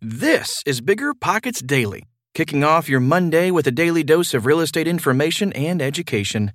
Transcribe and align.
This 0.00 0.62
is 0.64 0.80
Bigger 0.80 1.12
Pockets 1.12 1.60
Daily, 1.60 2.04
kicking 2.32 2.62
off 2.62 2.88
your 2.88 3.00
Monday 3.00 3.50
with 3.50 3.66
a 3.66 3.72
daily 3.72 4.04
dose 4.04 4.32
of 4.32 4.46
real 4.46 4.60
estate 4.60 4.86
information 4.86 5.52
and 5.54 5.82
education. 5.82 6.52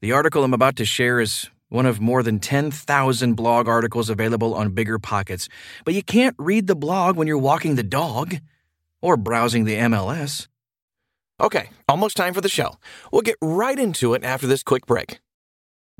The 0.00 0.12
article 0.12 0.44
I'm 0.44 0.54
about 0.54 0.76
to 0.76 0.84
share 0.84 1.18
is 1.18 1.50
one 1.68 1.84
of 1.84 2.00
more 2.00 2.22
than 2.22 2.38
10,000 2.38 3.34
blog 3.34 3.66
articles 3.66 4.08
available 4.08 4.54
on 4.54 4.70
Bigger 4.70 5.00
Pockets, 5.00 5.48
but 5.84 5.94
you 5.94 6.02
can't 6.04 6.36
read 6.38 6.68
the 6.68 6.76
blog 6.76 7.16
when 7.16 7.26
you're 7.26 7.38
walking 7.38 7.74
the 7.74 7.82
dog 7.82 8.36
or 9.02 9.16
browsing 9.16 9.64
the 9.64 9.74
MLS. 9.74 10.46
Okay, 11.40 11.70
almost 11.88 12.16
time 12.16 12.34
for 12.34 12.40
the 12.40 12.48
show. 12.48 12.76
We'll 13.10 13.22
get 13.22 13.36
right 13.42 13.80
into 13.80 14.14
it 14.14 14.22
after 14.22 14.46
this 14.46 14.62
quick 14.62 14.86
break. 14.86 15.18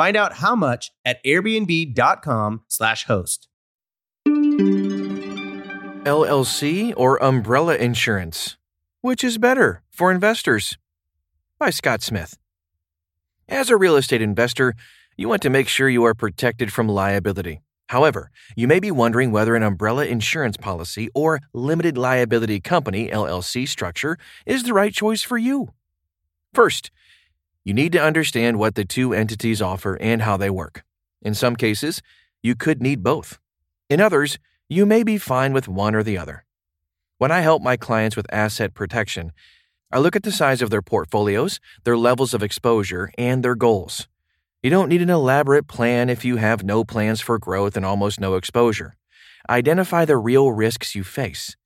Find 0.00 0.16
out 0.16 0.32
how 0.36 0.56
much 0.56 0.92
at 1.04 1.22
airbnb.com/slash 1.24 3.04
host. 3.04 3.48
LLC 6.06 6.94
or 6.96 7.22
umbrella 7.22 7.76
insurance? 7.76 8.56
Which 9.02 9.22
is 9.22 9.36
better 9.36 9.82
for 9.90 10.10
investors? 10.10 10.78
By 11.58 11.68
Scott 11.68 12.00
Smith. 12.00 12.38
As 13.46 13.68
a 13.68 13.76
real 13.76 13.94
estate 13.96 14.22
investor, 14.22 14.74
you 15.18 15.28
want 15.28 15.42
to 15.42 15.50
make 15.50 15.68
sure 15.68 15.90
you 15.90 16.04
are 16.04 16.14
protected 16.14 16.72
from 16.72 16.88
liability. 16.88 17.60
However, 17.90 18.30
you 18.56 18.66
may 18.66 18.80
be 18.80 18.90
wondering 18.90 19.32
whether 19.32 19.54
an 19.54 19.62
umbrella 19.62 20.06
insurance 20.06 20.56
policy 20.56 21.10
or 21.14 21.40
limited 21.52 21.98
liability 21.98 22.58
company 22.58 23.10
LLC 23.10 23.68
structure 23.68 24.16
is 24.46 24.62
the 24.62 24.72
right 24.72 24.94
choice 24.94 25.20
for 25.20 25.36
you. 25.36 25.74
First, 26.54 26.90
you 27.64 27.74
need 27.74 27.92
to 27.92 28.02
understand 28.02 28.58
what 28.58 28.74
the 28.74 28.84
two 28.84 29.12
entities 29.12 29.60
offer 29.60 29.98
and 30.00 30.22
how 30.22 30.36
they 30.36 30.50
work. 30.50 30.82
In 31.22 31.34
some 31.34 31.56
cases, 31.56 32.00
you 32.42 32.54
could 32.54 32.80
need 32.80 33.02
both. 33.02 33.38
In 33.88 34.00
others, 34.00 34.38
you 34.68 34.86
may 34.86 35.02
be 35.02 35.18
fine 35.18 35.52
with 35.52 35.68
one 35.68 35.94
or 35.94 36.02
the 36.02 36.16
other. 36.16 36.44
When 37.18 37.30
I 37.30 37.40
help 37.40 37.62
my 37.62 37.76
clients 37.76 38.16
with 38.16 38.32
asset 38.32 38.72
protection, 38.72 39.32
I 39.92 39.98
look 39.98 40.16
at 40.16 40.22
the 40.22 40.32
size 40.32 40.62
of 40.62 40.70
their 40.70 40.80
portfolios, 40.80 41.60
their 41.84 41.96
levels 41.96 42.32
of 42.32 42.42
exposure, 42.42 43.10
and 43.18 43.42
their 43.42 43.56
goals. 43.56 44.08
You 44.62 44.70
don't 44.70 44.88
need 44.88 45.02
an 45.02 45.10
elaborate 45.10 45.66
plan 45.66 46.08
if 46.08 46.24
you 46.24 46.36
have 46.36 46.62
no 46.62 46.84
plans 46.84 47.20
for 47.20 47.38
growth 47.38 47.76
and 47.76 47.84
almost 47.84 48.20
no 48.20 48.36
exposure. 48.36 48.96
Identify 49.48 50.04
the 50.04 50.16
real 50.16 50.52
risks 50.52 50.94
you 50.94 51.02
face. 51.02 51.56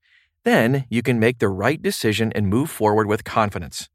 Then 0.45 0.87
you 0.89 1.03
can 1.03 1.19
make 1.19 1.39
the 1.39 1.49
right 1.49 1.81
decision 1.81 2.33
and 2.35 2.49
move 2.49 2.71
forward 2.71 3.07
with 3.07 3.25
confidence. 3.25 3.89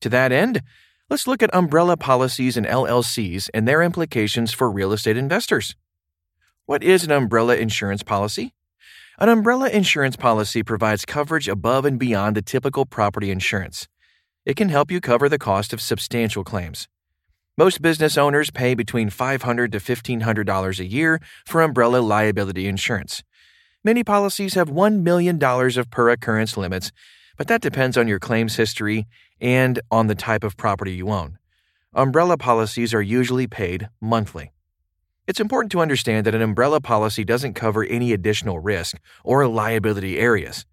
To 0.00 0.08
that 0.10 0.30
end, 0.30 0.62
let's 1.10 1.26
look 1.26 1.42
at 1.42 1.54
umbrella 1.54 1.96
policies 1.96 2.56
and 2.56 2.66
LLCs 2.66 3.48
and 3.52 3.68
their 3.68 3.82
implications 3.82 4.52
for 4.52 4.70
real 4.70 4.92
estate 4.92 5.16
investors. 5.16 5.76
What 6.66 6.82
is 6.82 7.04
an 7.04 7.10
umbrella 7.10 7.56
insurance 7.56 8.02
policy? 8.02 8.54
An 9.18 9.28
umbrella 9.28 9.68
insurance 9.68 10.16
policy 10.16 10.62
provides 10.62 11.04
coverage 11.04 11.48
above 11.48 11.84
and 11.84 11.98
beyond 11.98 12.36
the 12.36 12.42
typical 12.42 12.86
property 12.86 13.30
insurance. 13.30 13.86
It 14.44 14.56
can 14.56 14.70
help 14.70 14.90
you 14.90 15.00
cover 15.00 15.28
the 15.28 15.38
cost 15.38 15.72
of 15.72 15.80
substantial 15.80 16.42
claims. 16.42 16.88
Most 17.56 17.80
business 17.80 18.18
owners 18.18 18.50
pay 18.50 18.74
between 18.74 19.10
$500 19.10 19.70
to 19.70 19.78
$1,500 19.78 20.78
a 20.80 20.84
year 20.84 21.20
for 21.46 21.62
umbrella 21.62 21.98
liability 21.98 22.66
insurance. 22.66 23.22
Many 23.84 24.02
policies 24.02 24.54
have 24.54 24.68
$1 24.68 25.02
million 25.02 25.42
of 25.42 25.90
per 25.90 26.10
occurrence 26.10 26.56
limits, 26.56 26.90
but 27.36 27.46
that 27.46 27.60
depends 27.60 27.96
on 27.96 28.08
your 28.08 28.18
claims 28.18 28.56
history 28.56 29.06
and 29.44 29.78
on 29.90 30.06
the 30.06 30.14
type 30.14 30.42
of 30.42 30.56
property 30.56 30.92
you 30.92 31.10
own. 31.10 31.38
Umbrella 31.92 32.38
policies 32.38 32.94
are 32.94 33.02
usually 33.02 33.46
paid 33.46 33.88
monthly. 34.00 34.52
It's 35.26 35.38
important 35.38 35.70
to 35.72 35.80
understand 35.80 36.26
that 36.26 36.34
an 36.34 36.42
umbrella 36.42 36.80
policy 36.80 37.24
doesn't 37.24 37.52
cover 37.52 37.84
any 37.84 38.12
additional 38.12 38.58
risk 38.58 38.96
or 39.22 39.46
liability 39.46 40.18
areas. 40.18 40.64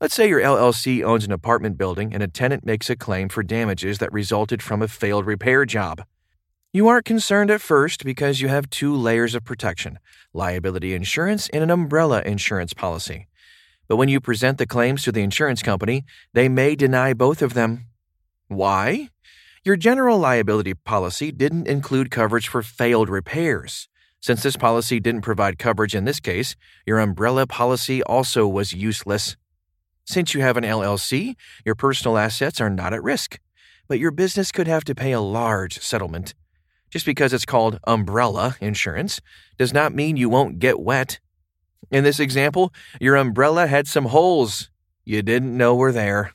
Let's 0.00 0.14
say 0.14 0.28
your 0.28 0.40
LLC 0.40 1.04
owns 1.04 1.24
an 1.24 1.32
apartment 1.32 1.76
building 1.76 2.14
and 2.14 2.22
a 2.22 2.28
tenant 2.28 2.64
makes 2.64 2.88
a 2.88 2.96
claim 2.96 3.28
for 3.28 3.42
damages 3.42 3.98
that 3.98 4.12
resulted 4.12 4.62
from 4.62 4.82
a 4.82 4.88
failed 4.88 5.26
repair 5.26 5.66
job. 5.66 6.04
You 6.72 6.86
aren't 6.86 7.04
concerned 7.04 7.50
at 7.50 7.60
first 7.60 8.04
because 8.04 8.40
you 8.40 8.46
have 8.46 8.70
two 8.70 8.94
layers 8.94 9.34
of 9.34 9.44
protection 9.44 9.98
liability 10.32 10.94
insurance 10.94 11.48
and 11.48 11.64
an 11.64 11.70
umbrella 11.70 12.22
insurance 12.22 12.72
policy. 12.72 13.26
But 13.90 13.96
when 13.96 14.08
you 14.08 14.20
present 14.20 14.58
the 14.58 14.68
claims 14.68 15.02
to 15.02 15.10
the 15.10 15.20
insurance 15.20 15.64
company, 15.64 16.04
they 16.32 16.48
may 16.48 16.76
deny 16.76 17.12
both 17.12 17.42
of 17.42 17.54
them. 17.54 17.86
Why? 18.46 19.08
Your 19.64 19.74
general 19.74 20.16
liability 20.16 20.74
policy 20.74 21.32
didn't 21.32 21.66
include 21.66 22.12
coverage 22.12 22.46
for 22.46 22.62
failed 22.62 23.08
repairs. 23.08 23.88
Since 24.20 24.44
this 24.44 24.56
policy 24.56 25.00
didn't 25.00 25.22
provide 25.22 25.58
coverage 25.58 25.96
in 25.96 26.04
this 26.04 26.20
case, 26.20 26.54
your 26.86 27.00
umbrella 27.00 27.48
policy 27.48 28.00
also 28.04 28.46
was 28.46 28.72
useless. 28.72 29.36
Since 30.04 30.34
you 30.34 30.40
have 30.40 30.56
an 30.56 30.62
LLC, 30.62 31.34
your 31.64 31.74
personal 31.74 32.16
assets 32.16 32.60
are 32.60 32.70
not 32.70 32.94
at 32.94 33.02
risk, 33.02 33.40
but 33.88 33.98
your 33.98 34.12
business 34.12 34.52
could 34.52 34.68
have 34.68 34.84
to 34.84 34.94
pay 34.94 35.10
a 35.10 35.20
large 35.20 35.80
settlement. 35.80 36.34
Just 36.90 37.06
because 37.06 37.32
it's 37.32 37.44
called 37.44 37.80
umbrella 37.88 38.56
insurance 38.60 39.20
does 39.58 39.74
not 39.74 39.92
mean 39.92 40.16
you 40.16 40.28
won't 40.28 40.60
get 40.60 40.78
wet. 40.78 41.18
In 41.90 42.04
this 42.04 42.20
example, 42.20 42.72
your 43.00 43.16
umbrella 43.16 43.66
had 43.66 43.88
some 43.88 44.06
holes 44.06 44.70
you 45.04 45.22
didn't 45.22 45.56
know 45.56 45.74
were 45.74 45.92
there. 45.92 46.32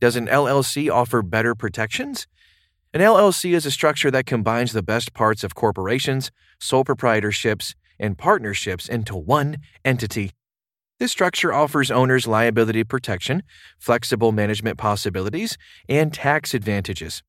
Does 0.00 0.16
an 0.16 0.26
LLC 0.26 0.92
offer 0.92 1.22
better 1.22 1.54
protections? 1.54 2.26
An 2.92 3.00
LLC 3.00 3.54
is 3.54 3.64
a 3.64 3.70
structure 3.70 4.10
that 4.10 4.26
combines 4.26 4.72
the 4.72 4.82
best 4.82 5.14
parts 5.14 5.42
of 5.42 5.54
corporations, 5.54 6.30
sole 6.60 6.84
proprietorships, 6.84 7.74
and 7.98 8.18
partnerships 8.18 8.88
into 8.88 9.16
one 9.16 9.58
entity. 9.84 10.32
This 10.98 11.10
structure 11.10 11.52
offers 11.52 11.90
owners 11.90 12.26
liability 12.26 12.84
protection, 12.84 13.42
flexible 13.78 14.32
management 14.32 14.76
possibilities, 14.76 15.56
and 15.88 16.12
tax 16.12 16.52
advantages. 16.52 17.22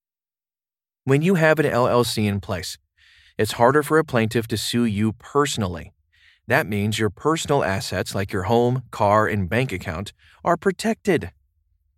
When 1.05 1.21
you 1.21 1.35
have 1.35 1.59
an 1.59 1.65
LLC 1.65 2.25
in 2.25 2.41
place, 2.41 2.77
it's 3.37 3.53
harder 3.53 3.83
for 3.83 3.97
a 3.97 4.03
plaintiff 4.03 4.47
to 4.47 4.57
sue 4.57 4.85
you 4.85 5.13
personally. 5.13 5.93
That 6.47 6.67
means 6.67 6.99
your 6.99 7.09
personal 7.09 7.63
assets, 7.63 8.13
like 8.13 8.33
your 8.33 8.43
home, 8.43 8.83
car, 8.91 9.27
and 9.27 9.49
bank 9.49 9.71
account, 9.71 10.11
are 10.43 10.57
protected. 10.57 11.31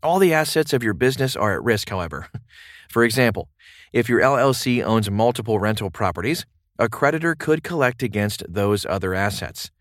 All 0.03 0.19
the 0.19 0.33
assets 0.33 0.71
of 0.71 0.83
your 0.83 0.93
business 0.93 1.35
are 1.35 1.55
at 1.55 1.63
risk, 1.63 1.89
however. 1.89 2.27
For 2.89 3.03
example, 3.03 3.49
if 3.91 4.07
your 4.07 4.21
LLC 4.21 4.83
owns 4.83 5.09
multiple 5.09 5.59
rental 5.59 5.89
properties, 5.89 6.45
a 6.77 6.89
creditor 6.89 7.33
could 7.33 7.63
collect 7.63 8.03
against 8.03 8.43
those 8.47 8.85
other 8.85 9.15
assets. 9.15 9.71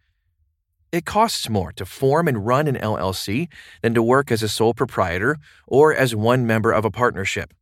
It 0.92 1.04
costs 1.04 1.50
more 1.50 1.72
to 1.72 1.84
form 1.84 2.28
and 2.28 2.46
run 2.46 2.68
an 2.68 2.76
LLC 2.76 3.48
than 3.82 3.94
to 3.94 4.02
work 4.02 4.30
as 4.30 4.42
a 4.42 4.48
sole 4.48 4.72
proprietor 4.72 5.36
or 5.66 5.92
as 5.92 6.14
one 6.14 6.46
member 6.46 6.72
of 6.72 6.84
a 6.84 6.90
partnership. 6.90 7.52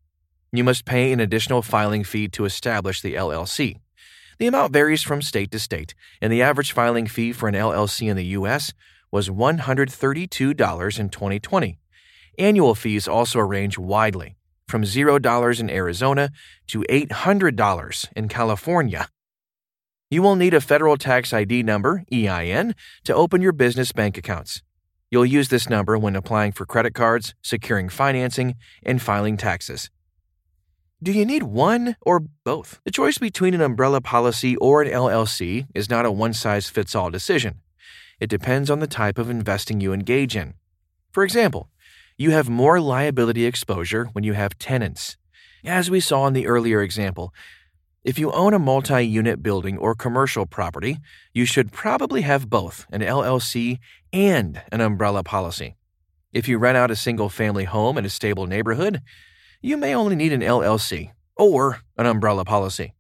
You 0.53 0.63
must 0.63 0.85
pay 0.85 1.13
an 1.13 1.21
additional 1.21 1.63
filing 1.63 2.05
fee 2.05 2.29
to 2.29 2.45
establish 2.45 3.01
the 3.01 3.15
LLC. 3.15 3.79
The 4.39 4.47
amount 4.47 4.73
varies 4.73 5.03
from 5.03 5.23
state 5.23 5.51
to 5.53 5.59
state, 5.59 5.95
and 6.21 6.33
the 6.33 6.43
average 6.43 6.73
filing 6.73 7.07
fee 7.07 7.33
for 7.33 7.49
an 7.49 7.55
LLC 7.55 8.09
in 8.09 8.17
the 8.17 8.27
U.S. 8.27 8.73
was 9.11 9.29
$132 9.29 10.99
in 10.99 11.09
2020. 11.09 11.79
Annual 12.39 12.75
fees 12.75 13.07
also 13.07 13.41
range 13.41 13.79
widely, 13.79 14.37
from 14.67 14.83
$0 14.83 15.61
in 15.61 15.71
Arizona 15.71 16.31
to 16.69 16.81
$800 16.89 18.09
in 18.17 18.29
California. 18.29 19.09
You 20.11 20.23
will 20.23 20.37
need 20.37 20.55
a 20.55 20.61
federal 20.61 20.97
tax 20.97 21.33
ID 21.33 21.63
number, 21.63 22.05
EIN, 22.13 22.75
to 23.05 23.15
open 23.15 23.41
your 23.41 23.53
business 23.53 23.93
bank 23.93 24.19
accounts. 24.19 24.63
You'll 25.11 25.27
use 25.27 25.49
this 25.49 25.69
number 25.69 25.99
when 25.99 26.17
applying 26.17 26.53
for 26.53 26.65
credit 26.65 26.95
cards, 26.95 27.35
securing 27.43 27.91
financing, 27.91 28.55
and 28.83 29.01
filing 29.01 29.37
taxes. 29.37 29.91
Do 31.03 31.11
you 31.11 31.27
need 31.27 31.43
one 31.43 31.97
or 32.03 32.21
both? 32.45 32.81
The 32.85 32.93
choice 32.93 33.19
between 33.19 33.55
an 33.55 33.61
umbrella 33.61 34.01
policy 34.01 34.55
or 34.59 34.83
an 34.83 34.89
LLC 34.89 35.67
is 35.75 35.91
not 35.91 36.07
a 36.07 36.13
one 36.13 36.33
size 36.33 36.71
fits 36.71 36.95
all 36.95 37.11
decision. 37.11 37.61
It 38.21 38.31
depends 38.31 38.71
on 38.71 38.79
the 38.79 38.87
type 38.87 39.19
of 39.19 39.29
investing 39.29 39.81
you 39.81 39.93
engage 39.93 40.37
in. 40.37 40.55
For 41.11 41.25
example, 41.25 41.69
you 42.17 42.31
have 42.31 42.49
more 42.49 42.81
liability 42.81 43.47
exposure 43.47 44.11
when 44.13 44.23
you 44.23 44.35
have 44.35 44.59
tenants. 44.59 45.17
As 45.65 45.91
we 45.91 45.99
saw 45.99 46.29
in 46.29 46.35
the 46.35 46.47
earlier 46.47 46.83
example, 46.83 47.35
if 48.05 48.17
you 48.17 48.31
own 48.31 48.55
a 48.55 48.61
multi 48.61 49.05
unit 49.05 49.43
building 49.43 49.79
or 49.79 49.97
commercial 49.97 50.47
property, 50.47 50.99
you 51.35 51.47
should 51.47 51.73
probably 51.73 52.21
have 52.21 52.49
both 52.49 52.87
an 52.93 53.01
LLC 53.01 53.81
and 54.13 54.63
an 54.71 54.81
umbrella 54.81 55.25
policy. 55.25 55.75
If 56.33 56.47
you 56.47 56.59
rent 56.59 56.77
out 56.77 56.93
a 56.93 56.97
single 56.97 57.29
family 57.29 57.65
home 57.65 57.99
in 57.99 58.05
a 58.05 58.09
stable 58.09 58.47
neighborhood, 58.47 59.03
you 59.63 59.77
may 59.77 59.95
only 59.95 60.17
need 60.17 60.33
an 60.33 60.41
LLC 60.41 61.13
or 61.37 61.81
an 61.97 62.07
umbrella 62.07 62.45
policy. 62.45 62.95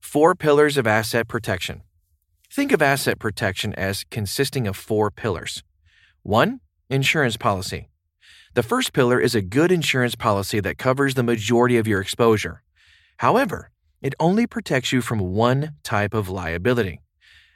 Four 0.00 0.34
pillars 0.34 0.76
of 0.76 0.86
asset 0.86 1.28
protection. 1.28 1.82
Think 2.52 2.72
of 2.72 2.82
asset 2.82 3.18
protection 3.20 3.74
as 3.74 4.04
consisting 4.10 4.66
of 4.66 4.76
four 4.76 5.10
pillars. 5.10 5.62
One, 6.22 6.60
insurance 6.90 7.36
policy. 7.36 7.88
The 8.54 8.62
first 8.62 8.92
pillar 8.92 9.20
is 9.20 9.36
a 9.36 9.42
good 9.42 9.70
insurance 9.70 10.16
policy 10.16 10.58
that 10.60 10.78
covers 10.78 11.14
the 11.14 11.22
majority 11.22 11.76
of 11.76 11.86
your 11.86 12.00
exposure. 12.00 12.62
However, 13.18 13.70
it 14.02 14.14
only 14.18 14.46
protects 14.46 14.92
you 14.92 15.00
from 15.00 15.20
one 15.20 15.74
type 15.82 16.12
of 16.12 16.28
liability 16.28 17.00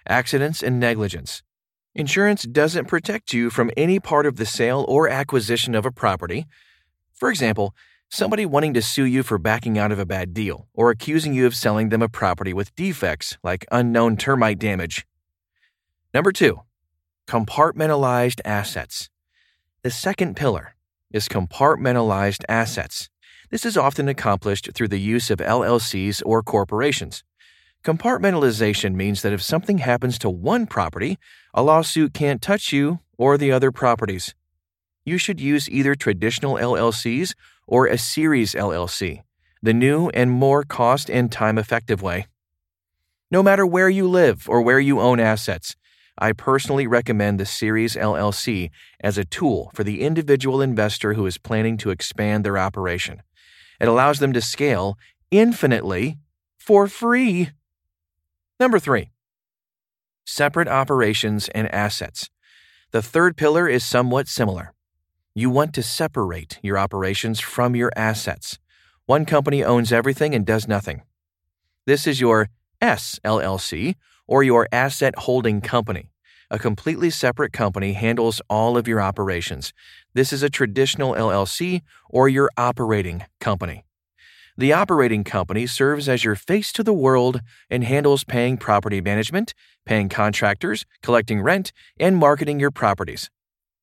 accidents 0.08 0.64
and 0.64 0.80
negligence. 0.80 1.44
Insurance 1.94 2.42
doesn't 2.42 2.88
protect 2.88 3.32
you 3.32 3.50
from 3.50 3.70
any 3.76 4.00
part 4.00 4.26
of 4.26 4.34
the 4.34 4.46
sale 4.46 4.84
or 4.88 5.08
acquisition 5.08 5.76
of 5.76 5.86
a 5.86 5.92
property. 5.92 6.46
For 7.14 7.30
example, 7.30 7.72
somebody 8.12 8.44
wanting 8.44 8.74
to 8.74 8.82
sue 8.82 9.06
you 9.06 9.22
for 9.22 9.38
backing 9.38 9.78
out 9.78 9.90
of 9.90 9.98
a 9.98 10.04
bad 10.04 10.34
deal 10.34 10.68
or 10.74 10.90
accusing 10.90 11.32
you 11.32 11.46
of 11.46 11.56
selling 11.56 11.88
them 11.88 12.02
a 12.02 12.08
property 12.10 12.52
with 12.52 12.74
defects 12.74 13.38
like 13.42 13.64
unknown 13.72 14.18
termite 14.18 14.58
damage. 14.58 15.06
Number 16.12 16.30
two, 16.30 16.60
compartmentalized 17.26 18.42
assets. 18.44 19.08
The 19.82 19.90
second 19.90 20.36
pillar 20.36 20.74
is 21.10 21.26
compartmentalized 21.26 22.44
assets. 22.50 23.08
This 23.50 23.64
is 23.64 23.78
often 23.78 24.08
accomplished 24.08 24.68
through 24.74 24.88
the 24.88 25.00
use 25.00 25.30
of 25.30 25.38
LLCs 25.38 26.22
or 26.26 26.42
corporations. 26.42 27.24
Compartmentalization 27.82 28.94
means 28.94 29.22
that 29.22 29.32
if 29.32 29.42
something 29.42 29.78
happens 29.78 30.18
to 30.18 30.28
one 30.28 30.66
property, 30.66 31.18
a 31.54 31.62
lawsuit 31.62 32.12
can't 32.12 32.42
touch 32.42 32.74
you 32.74 33.00
or 33.16 33.38
the 33.38 33.52
other 33.52 33.72
properties. 33.72 34.34
You 35.04 35.18
should 35.18 35.40
use 35.40 35.68
either 35.68 35.94
traditional 35.94 36.56
LLCs 36.56 37.34
or 37.66 37.86
a 37.86 37.98
series 37.98 38.54
LLC, 38.54 39.22
the 39.62 39.74
new 39.74 40.08
and 40.10 40.30
more 40.30 40.62
cost 40.62 41.10
and 41.10 41.30
time 41.30 41.58
effective 41.58 42.02
way. 42.02 42.26
No 43.30 43.42
matter 43.42 43.66
where 43.66 43.88
you 43.88 44.06
live 44.08 44.48
or 44.48 44.60
where 44.60 44.78
you 44.78 45.00
own 45.00 45.18
assets, 45.18 45.74
I 46.18 46.32
personally 46.32 46.86
recommend 46.86 47.40
the 47.40 47.46
Series 47.46 47.96
LLC 47.96 48.70
as 49.00 49.16
a 49.16 49.24
tool 49.24 49.70
for 49.74 49.82
the 49.82 50.02
individual 50.02 50.60
investor 50.60 51.14
who 51.14 51.26
is 51.26 51.38
planning 51.38 51.78
to 51.78 51.90
expand 51.90 52.44
their 52.44 52.58
operation. 52.58 53.22
It 53.80 53.88
allows 53.88 54.18
them 54.18 54.32
to 54.34 54.40
scale 54.42 54.98
infinitely 55.30 56.18
for 56.58 56.86
free. 56.86 57.50
Number 58.60 58.78
three, 58.78 59.10
separate 60.26 60.68
operations 60.68 61.48
and 61.48 61.74
assets. 61.74 62.28
The 62.90 63.02
third 63.02 63.36
pillar 63.36 63.66
is 63.66 63.82
somewhat 63.82 64.28
similar. 64.28 64.74
You 65.34 65.48
want 65.48 65.72
to 65.74 65.82
separate 65.82 66.58
your 66.62 66.76
operations 66.76 67.40
from 67.40 67.74
your 67.74 67.90
assets. 67.96 68.58
One 69.06 69.24
company 69.24 69.64
owns 69.64 69.90
everything 69.90 70.34
and 70.34 70.44
does 70.44 70.68
nothing. 70.68 71.04
This 71.86 72.06
is 72.06 72.20
your 72.20 72.50
S 72.82 73.18
LLC 73.24 73.94
or 74.26 74.42
your 74.42 74.68
asset 74.70 75.14
holding 75.20 75.62
company. 75.62 76.10
A 76.50 76.58
completely 76.58 77.08
separate 77.08 77.54
company 77.54 77.94
handles 77.94 78.42
all 78.50 78.76
of 78.76 78.86
your 78.86 79.00
operations. 79.00 79.72
This 80.12 80.34
is 80.34 80.42
a 80.42 80.50
traditional 80.50 81.14
LLC 81.14 81.80
or 82.10 82.28
your 82.28 82.50
operating 82.58 83.24
company. 83.40 83.86
The 84.58 84.74
operating 84.74 85.24
company 85.24 85.66
serves 85.66 86.10
as 86.10 86.24
your 86.24 86.34
face 86.34 86.72
to 86.72 86.82
the 86.82 86.92
world 86.92 87.40
and 87.70 87.84
handles 87.84 88.22
paying 88.22 88.58
property 88.58 89.00
management, 89.00 89.54
paying 89.86 90.10
contractors, 90.10 90.84
collecting 91.02 91.40
rent, 91.40 91.72
and 91.98 92.18
marketing 92.18 92.60
your 92.60 92.70
properties. 92.70 93.30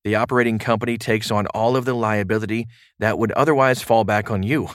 The 0.04 0.16
operating 0.16 0.60
company 0.60 0.98
takes 0.98 1.30
on 1.30 1.48
all 1.48 1.76
of 1.76 1.86
the 1.86 1.94
liability 1.94 2.68
that 3.00 3.20
would 3.20 3.32
otherwise 3.34 3.82
fall 3.82 4.04
back 4.04 4.32
on 4.32 4.44
you. 4.44 4.70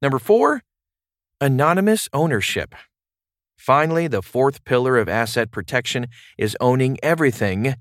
Number 0.00 0.18
four, 0.18 0.62
anonymous 1.40 2.08
ownership. 2.12 2.74
Finally, 3.56 4.08
the 4.08 4.22
fourth 4.22 4.64
pillar 4.64 4.96
of 4.98 5.08
asset 5.08 5.50
protection 5.50 6.08
is 6.38 6.56
owning 6.60 6.98
everything 7.02 7.74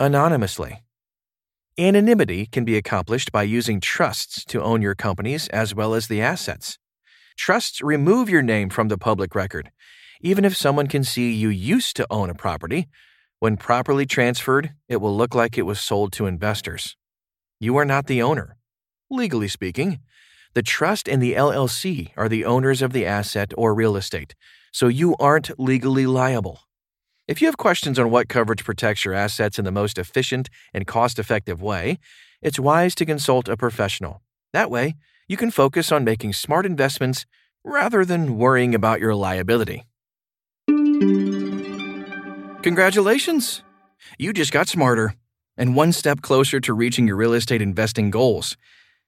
anonymously. 0.00 0.82
Anonymity 1.78 2.46
can 2.46 2.64
be 2.64 2.76
accomplished 2.76 3.30
by 3.30 3.44
using 3.44 3.80
trusts 3.80 4.44
to 4.46 4.60
own 4.60 4.82
your 4.82 4.96
companies 4.96 5.46
as 5.48 5.74
well 5.74 5.94
as 5.94 6.08
the 6.08 6.20
assets. 6.20 6.78
Trusts 7.36 7.80
remove 7.80 8.28
your 8.28 8.42
name 8.42 8.68
from 8.68 8.88
the 8.88 8.98
public 8.98 9.36
record. 9.36 9.70
Even 10.20 10.44
if 10.44 10.56
someone 10.56 10.88
can 10.88 11.04
see 11.04 11.32
you 11.32 11.48
used 11.48 11.94
to 11.96 12.06
own 12.10 12.30
a 12.30 12.34
property, 12.34 12.88
when 13.40 13.56
properly 13.56 14.04
transferred, 14.04 14.72
it 14.88 14.96
will 14.96 15.16
look 15.16 15.34
like 15.34 15.56
it 15.56 15.62
was 15.62 15.80
sold 15.80 16.12
to 16.12 16.26
investors. 16.26 16.96
You 17.60 17.76
are 17.76 17.84
not 17.84 18.06
the 18.06 18.20
owner. 18.20 18.56
Legally 19.10 19.48
speaking, 19.48 20.00
the 20.54 20.62
trust 20.62 21.08
and 21.08 21.22
the 21.22 21.34
LLC 21.34 22.10
are 22.16 22.28
the 22.28 22.44
owners 22.44 22.82
of 22.82 22.92
the 22.92 23.06
asset 23.06 23.52
or 23.56 23.74
real 23.74 23.96
estate, 23.96 24.34
so 24.72 24.88
you 24.88 25.14
aren't 25.20 25.58
legally 25.58 26.06
liable. 26.06 26.60
If 27.28 27.40
you 27.40 27.46
have 27.46 27.56
questions 27.56 27.98
on 27.98 28.10
what 28.10 28.28
coverage 28.28 28.64
protects 28.64 29.04
your 29.04 29.14
assets 29.14 29.58
in 29.58 29.64
the 29.64 29.70
most 29.70 29.98
efficient 29.98 30.48
and 30.74 30.86
cost 30.86 31.18
effective 31.18 31.62
way, 31.62 31.98
it's 32.42 32.58
wise 32.58 32.94
to 32.96 33.06
consult 33.06 33.48
a 33.48 33.56
professional. 33.56 34.22
That 34.52 34.70
way, 34.70 34.94
you 35.28 35.36
can 35.36 35.50
focus 35.50 35.92
on 35.92 36.04
making 36.04 36.32
smart 36.32 36.64
investments 36.64 37.26
rather 37.62 38.04
than 38.04 38.38
worrying 38.38 38.74
about 38.74 39.00
your 39.00 39.14
liability. 39.14 39.84
Congratulations! 42.68 43.62
You 44.18 44.34
just 44.34 44.52
got 44.52 44.68
smarter 44.68 45.14
and 45.56 45.74
one 45.74 45.90
step 45.90 46.20
closer 46.20 46.60
to 46.60 46.74
reaching 46.74 47.06
your 47.06 47.16
real 47.16 47.32
estate 47.32 47.62
investing 47.62 48.10
goals. 48.10 48.58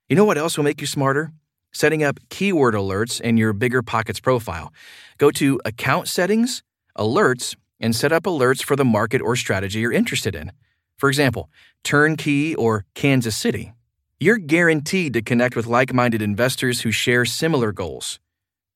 You 0.09 0.17
know 0.17 0.25
what 0.25 0.39
else 0.39 0.57
will 0.57 0.65
make 0.65 0.81
you 0.81 0.87
smarter? 0.87 1.35
Setting 1.71 2.03
up 2.03 2.19
keyword 2.31 2.73
alerts 2.73 3.21
in 3.21 3.37
your 3.37 3.53
Bigger 3.53 3.83
Pockets 3.83 4.19
profile. 4.19 4.73
Go 5.19 5.31
to 5.33 5.61
Account 5.67 6.09
Settings, 6.09 6.63
Alerts, 6.97 7.55
and 7.79 7.95
set 7.95 8.13
up 8.13 8.23
alerts 8.23 8.63
for 8.63 8.77
the 8.77 8.85
market 8.87 9.21
or 9.21 9.37
strategy 9.37 9.81
you're 9.81 9.93
interested 9.93 10.35
in. 10.35 10.53
For 10.97 11.11
example, 11.11 11.51
Turnkey 11.85 12.55
or 12.55 12.87
Kansas 12.95 13.37
City. 13.37 13.75
You're 14.19 14.39
guaranteed 14.39 15.13
to 15.13 15.21
connect 15.21 15.55
with 15.55 15.67
like 15.67 15.93
minded 15.93 16.23
investors 16.23 16.81
who 16.81 16.93
share 16.93 17.27
similar 17.27 17.73
goals. 17.73 18.21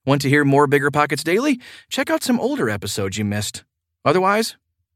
Want 0.04 0.20
to 0.20 0.28
hear 0.28 0.44
more 0.44 0.66
Bigger 0.66 0.90
Pockets 0.90 1.24
Daily? 1.24 1.58
Check 1.88 2.10
out 2.10 2.22
some 2.22 2.38
older 2.38 2.68
episodes 2.68 3.16
you 3.16 3.24
missed. 3.24 3.64
Otherwise, 4.04 4.56